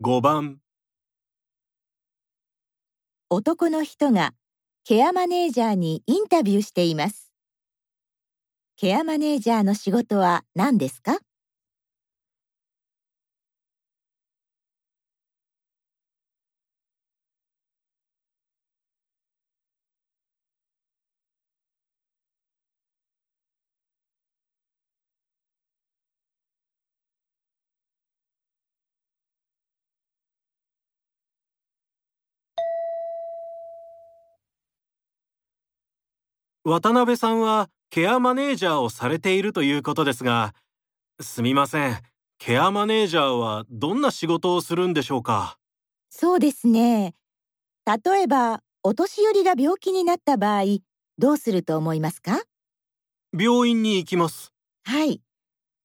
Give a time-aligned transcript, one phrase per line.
[0.00, 0.60] 5番
[3.28, 4.32] 男の人が
[4.84, 7.30] ケアマネージャーにインタビューしています。
[8.76, 11.18] ケアマネージャーの仕事は何ですか？
[36.64, 40.54] 渡辺さんはケアマネージャーをされているということですが
[41.20, 41.98] すみません
[42.38, 45.58] ケアマネージャーはどんな仕事をするんでしょうか？
[46.08, 47.14] そうですね。
[47.86, 50.62] 例えば、お年寄りが病気になった場合、
[51.18, 52.40] どうすると思いますか？
[53.38, 55.20] 病院に行きますはい。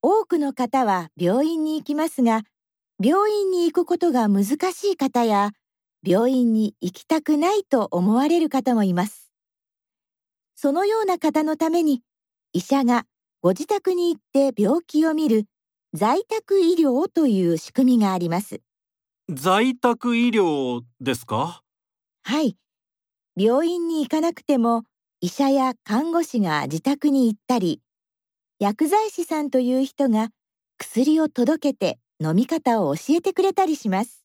[0.00, 2.42] 多くの方は病院に行きますが、
[3.02, 5.50] 病院に行くことが難しい方や、
[6.06, 9.23] 病院に行きたくないと思われる方もいます。
[10.54, 12.02] そのような方のために、
[12.52, 13.06] 医者が
[13.42, 15.44] ご自宅に行って病気を見る
[15.92, 18.60] 在宅医療という仕組みがあります。
[19.28, 21.62] 在宅医療ですか？
[22.22, 22.56] はい。
[23.36, 24.84] 病院に行かなくても、
[25.20, 27.80] 医者や看護師が自宅に行ったり、
[28.60, 30.28] 薬剤師さんという人が
[30.78, 34.24] 薬を届けて飲み方を教えてくれたりします。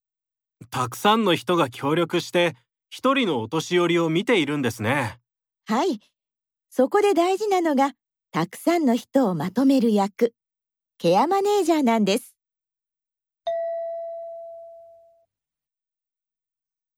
[0.69, 2.55] たくさんの人が協力して
[2.89, 5.19] 一人のお年寄りを見ているんですね
[5.65, 6.01] はい。
[6.71, 7.93] そこで大事なのが、
[8.31, 10.35] たくさんの人をまとめる役、
[10.99, 12.35] ケアマネージャーなんです。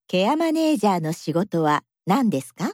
[0.08, 2.74] ケアマネージャーの仕事は何ですか？